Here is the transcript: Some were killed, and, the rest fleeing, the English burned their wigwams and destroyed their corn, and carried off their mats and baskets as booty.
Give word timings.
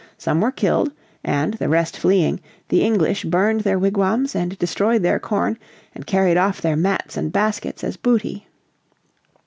Some 0.17 0.41
were 0.41 0.49
killed, 0.51 0.91
and, 1.23 1.53
the 1.53 1.69
rest 1.69 1.95
fleeing, 1.95 2.39
the 2.69 2.81
English 2.81 3.23
burned 3.23 3.61
their 3.61 3.77
wigwams 3.77 4.33
and 4.33 4.57
destroyed 4.57 5.03
their 5.03 5.19
corn, 5.19 5.59
and 5.93 6.07
carried 6.07 6.37
off 6.37 6.59
their 6.59 6.75
mats 6.75 7.17
and 7.17 7.31
baskets 7.31 7.83
as 7.83 7.97
booty. 7.97 8.47